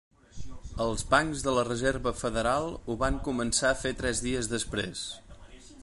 Els 0.85 1.03
bancs 1.11 1.43
de 1.47 1.53
la 1.57 1.65
Reserva 1.67 2.13
Federal 2.21 2.73
ho 2.73 2.97
van 3.05 3.21
començar 3.29 3.71
a 3.73 3.79
fer 3.83 3.93
tres 4.01 4.27
dies 4.29 4.51
després. 4.57 5.07